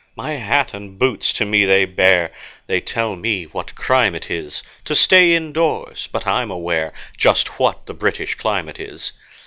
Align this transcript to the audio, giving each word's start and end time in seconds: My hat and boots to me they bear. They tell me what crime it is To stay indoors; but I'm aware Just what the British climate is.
My 0.15 0.31
hat 0.31 0.73
and 0.73 0.97
boots 0.97 1.31
to 1.33 1.45
me 1.45 1.63
they 1.63 1.85
bear. 1.85 2.31
They 2.65 2.81
tell 2.81 3.15
me 3.15 3.43
what 3.43 3.75
crime 3.75 4.15
it 4.15 4.31
is 4.31 4.63
To 4.85 4.95
stay 4.95 5.35
indoors; 5.35 6.09
but 6.11 6.25
I'm 6.25 6.49
aware 6.49 6.91
Just 7.19 7.59
what 7.59 7.85
the 7.85 7.93
British 7.93 8.33
climate 8.33 8.79
is. 8.79 9.11